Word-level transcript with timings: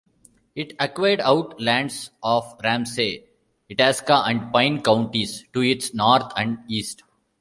It 0.55 0.75
acquired 0.79 1.19
out-lands 1.19 2.09
of 2.23 2.55
Ramsey, 2.63 3.23
Itasca 3.69 4.23
and 4.25 4.51
Pine 4.51 4.81
Counties 4.81 5.45
to 5.53 5.61
its 5.61 5.93
north 5.93 6.33
and 6.35 6.57
east. 6.67 7.03